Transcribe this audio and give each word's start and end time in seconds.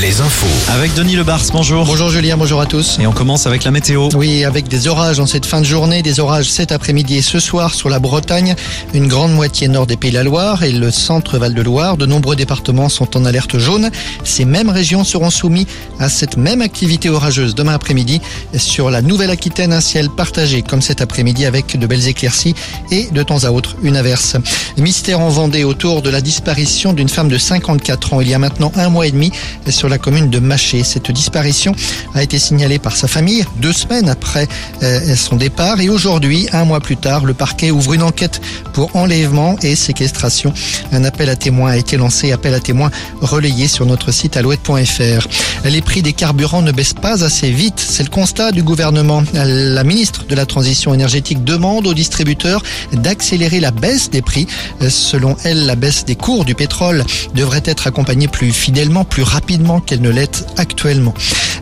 les 0.00 0.20
infos. 0.22 0.72
Avec 0.72 0.94
Denis 0.94 1.14
Lebars, 1.14 1.42
bonjour. 1.52 1.84
Bonjour 1.84 2.08
Julien, 2.08 2.38
bonjour 2.38 2.62
à 2.62 2.64
tous. 2.64 2.98
Et 2.98 3.06
on 3.06 3.12
commence 3.12 3.46
avec 3.46 3.64
la 3.64 3.70
météo. 3.70 4.08
Oui, 4.14 4.44
avec 4.44 4.66
des 4.66 4.88
orages 4.88 5.20
en 5.20 5.26
cette 5.26 5.44
fin 5.44 5.60
de 5.60 5.66
journée, 5.66 6.00
des 6.00 6.20
orages 6.20 6.48
cet 6.48 6.72
après-midi 6.72 7.18
et 7.18 7.22
ce 7.22 7.38
soir 7.38 7.74
sur 7.74 7.90
la 7.90 7.98
Bretagne, 7.98 8.54
une 8.94 9.08
grande 9.08 9.34
moitié 9.34 9.68
nord 9.68 9.86
des 9.86 9.98
Pays 9.98 10.10
de 10.10 10.16
la 10.16 10.22
Loire 10.22 10.62
et 10.62 10.72
le 10.72 10.90
centre 10.90 11.36
Val-de-Loire. 11.36 11.98
De 11.98 12.06
nombreux 12.06 12.34
départements 12.34 12.88
sont 12.88 13.14
en 13.14 13.26
alerte 13.26 13.58
jaune. 13.58 13.90
Ces 14.24 14.46
mêmes 14.46 14.70
régions 14.70 15.04
seront 15.04 15.28
soumises 15.28 15.66
à 16.00 16.08
cette 16.08 16.38
même 16.38 16.62
activité 16.62 17.10
orageuse 17.10 17.54
demain 17.54 17.74
après-midi 17.74 18.22
sur 18.56 18.90
la 18.90 19.02
Nouvelle-Aquitaine, 19.02 19.74
un 19.74 19.82
ciel 19.82 20.08
partagé 20.08 20.62
comme 20.62 20.80
cet 20.80 21.02
après-midi 21.02 21.44
avec 21.44 21.78
de 21.78 21.86
belles 21.86 22.08
éclaircies 22.08 22.54
et 22.90 23.08
de 23.12 23.22
temps 23.22 23.44
à 23.44 23.50
autre 23.50 23.76
une 23.82 23.96
averse. 23.96 24.36
Mystère 24.78 25.20
en 25.20 25.28
Vendée 25.28 25.64
autour 25.64 26.00
de 26.00 26.08
la 26.08 26.22
disparition 26.22 26.94
d'une 26.94 27.10
femme 27.10 27.28
de 27.28 27.36
54 27.36 28.14
ans 28.14 28.20
il 28.22 28.30
y 28.30 28.34
a 28.34 28.38
maintenant 28.38 28.72
un 28.76 28.88
mois 28.88 29.06
et 29.06 29.10
demi 29.10 29.30
sur 29.68 29.88
la 29.88 29.98
commune 29.98 30.30
de 30.30 30.38
Maché. 30.38 30.82
Cette 30.84 31.10
disparition 31.10 31.74
a 32.14 32.22
été 32.22 32.38
signalée 32.38 32.78
par 32.78 32.96
sa 32.96 33.08
famille 33.08 33.44
deux 33.56 33.72
semaines 33.72 34.08
après 34.08 34.48
euh, 34.82 35.14
son 35.16 35.36
départ 35.36 35.80
et 35.80 35.88
aujourd'hui, 35.88 36.48
un 36.52 36.64
mois 36.64 36.80
plus 36.80 36.96
tard, 36.96 37.24
le 37.24 37.34
parquet 37.34 37.70
ouvre 37.70 37.94
une 37.94 38.02
enquête 38.02 38.40
pour 38.72 38.94
enlèvement 38.96 39.56
et 39.62 39.76
séquestration. 39.76 40.52
Un 40.92 41.04
appel 41.04 41.28
à 41.28 41.36
témoins 41.36 41.72
a 41.72 41.76
été 41.76 41.96
lancé, 41.96 42.32
appel 42.32 42.54
à 42.54 42.60
témoins 42.60 42.90
relayé 43.20 43.68
sur 43.68 43.86
notre 43.86 44.12
site 44.12 44.36
alouette.fr. 44.36 45.28
Les 45.64 45.80
prix 45.80 46.02
des 46.02 46.12
carburants 46.12 46.62
ne 46.62 46.72
baissent 46.72 46.94
pas 46.94 47.24
assez 47.24 47.50
vite, 47.50 47.78
c'est 47.78 48.02
le 48.02 48.10
constat 48.10 48.52
du 48.52 48.62
gouvernement. 48.62 49.22
La 49.34 49.84
ministre 49.84 50.24
de 50.26 50.34
la 50.34 50.46
Transition 50.46 50.92
énergétique 50.94 51.44
demande 51.44 51.86
aux 51.86 51.94
distributeurs 51.94 52.62
d'accélérer 52.92 53.60
la 53.60 53.70
baisse 53.70 54.10
des 54.10 54.22
prix. 54.22 54.46
Selon 54.88 55.36
elle, 55.44 55.66
la 55.66 55.76
baisse 55.76 56.04
des 56.04 56.16
cours 56.16 56.44
du 56.44 56.54
pétrole 56.54 57.04
devrait 57.34 57.62
être 57.64 57.86
accompagnée 57.86 58.28
plus 58.28 58.52
fidèlement, 58.52 59.04
plus 59.04 59.22
rapidement 59.32 59.80
qu'elle 59.80 60.02
ne 60.02 60.10
l'est 60.10 60.44
actuellement. 60.58 61.14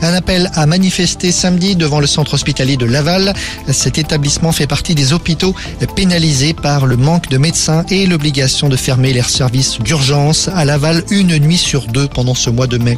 Un 0.03 0.15
appel 0.15 0.51
à 0.55 0.67
manifester 0.67 1.31
samedi 1.31 1.77
devant 1.77 2.01
le 2.01 2.07
centre 2.07 2.35
hospitalier 2.35 2.77
de 2.77 2.87
Laval. 2.87 3.35
Cet 3.71 3.99
établissement 3.99 4.53
fait 4.53 4.67
partie 4.67 4.95
des 4.95 5.13
hôpitaux 5.13 5.55
pénalisés 5.95 6.55
par 6.55 6.87
le 6.87 6.97
manque 6.97 7.29
de 7.29 7.37
médecins 7.37 7.85
et 7.91 8.07
l'obligation 8.07 8.69
de 8.69 8.77
fermer 8.77 9.13
leurs 9.13 9.29
services 9.29 9.79
d'urgence 9.81 10.49
à 10.55 10.65
Laval 10.65 11.05
une 11.11 11.37
nuit 11.39 11.59
sur 11.59 11.87
deux 11.87 12.09
pendant 12.09 12.35
ce 12.35 12.51
mois 12.51 12.67
de 12.67 12.79
mai. 12.79 12.97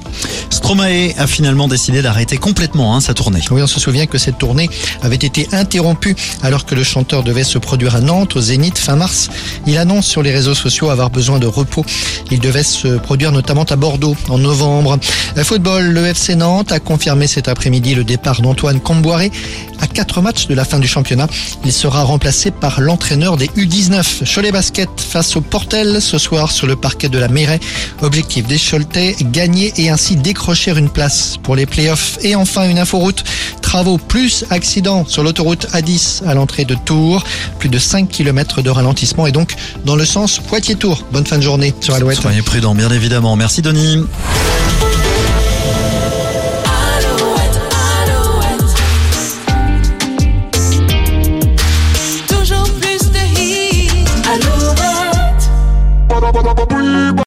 Stromae 0.51 1.13
a 1.19 1.27
finalement 1.27 1.69
décidé 1.69 2.03
d'arrêter 2.03 2.37
complètement 2.37 2.95
hein, 2.95 3.01
sa 3.01 3.15
tournée. 3.15 3.41
Oui, 3.51 3.63
on 3.63 3.67
se 3.67 3.81
souvient 3.81 4.07
que 4.07 4.19
cette 4.19 4.39
tournée 4.39 4.69
avait 5.03 5.17
été 5.17 5.49
interrompue 5.53 6.15
alors 6.43 6.67
que 6.67 6.75
le 6.75 6.85
chanteur 6.85 7.23
devait 7.23 7.45
se 7.45 7.59
produire 7.59 7.97
à 7.97 8.01
Nantes 8.01 8.37
au 8.37 8.41
Zénith 8.41 8.79
fin 8.79 8.97
mars. 8.97 9.29
Il 9.67 9.79
annonce 9.79 10.07
sur 10.07 10.23
les 10.23 10.31
réseaux 10.31 10.55
sociaux 10.55 10.91
avoir 10.91 11.11
besoin 11.11 11.39
de 11.39 11.47
repos. 11.47 11.85
Il 12.31 12.41
devait 12.41 12.63
se 12.63 12.99
produire 12.99 13.33
notamment 13.33 13.65
à 13.65 13.77
Bordeaux 13.77 14.17
en 14.29 14.39
novembre. 14.39 14.99
Football, 15.43 15.91
le 15.91 16.07
FC 16.07 16.37
Nantes 16.37 16.73
a 16.73 16.81
confirmé 16.93 17.27
cet 17.27 17.49
après-midi 17.49 17.95
le 17.95 18.05
départ 18.05 18.43
d'Antoine 18.43 18.79
Comboiré. 18.79 19.33
À 19.81 19.87
quatre 19.87 20.21
matchs 20.21 20.47
de 20.47 20.55
la 20.55 20.67
fin 20.67 20.79
du 20.79 20.87
championnat, 20.87 21.27
il 21.65 21.73
sera 21.73 22.03
remplacé 22.03 22.51
par 22.51 22.83
l'entraîneur 22.83 23.39
des 23.39 23.47
U19. 23.47 24.31
Cholet 24.31 24.53
Basket 24.53 24.91
face 25.01 25.35
au 25.35 25.41
Portel 25.41 26.03
ce 26.03 26.19
soir 26.19 26.53
sur 26.53 26.67
le 26.67 26.77
parquet 26.77 27.09
de 27.09 27.19
la 27.19 27.29
Mairie. 27.29 27.61
Objectif 28.03 28.47
des 28.47 28.59
Choletais, 28.59 29.17
gagner 29.23 29.73
et 29.79 29.89
ainsi 29.89 30.17
décrocher 30.17 30.73
une 30.73 30.91
place 30.91 31.39
pour 31.43 31.57
les 31.57 31.65
playoffs. 31.65 32.19
Et 32.21 32.37
enfin 32.37 32.69
une 32.69 32.79
inforoute. 32.79 33.25
Travaux 33.63 33.97
plus 33.97 34.45
accidents 34.51 35.07
sur 35.07 35.23
l'autoroute 35.23 35.69
A10 35.73 36.27
à 36.27 36.35
l'entrée 36.35 36.67
de 36.67 36.75
Tours. 36.75 37.25
Plus 37.59 37.71
de 37.71 37.79
5 37.79 38.07
km 38.07 38.61
de 38.61 38.69
ralentissement 38.69 39.27
et 39.27 39.33
donc 39.33 39.55
dans 39.87 39.97
le 39.97 40.05
sens 40.05 40.41
Poitiers-Tours. 40.41 41.07
Bonne 41.11 41.25
fin 41.25 41.39
de 41.39 41.43
journée 41.43 41.73
sur 41.81 41.95
Alouette. 41.95 42.21
Soyez 42.21 42.43
prudents, 42.43 42.75
bien 42.75 42.91
évidemment. 42.91 43.35
Merci 43.35 43.63
Denis. 43.63 44.05
Toujours 56.43 56.55
plus 56.55 56.67
de 56.67 56.73
hits. 56.73 56.81
Alouette. 56.83 57.13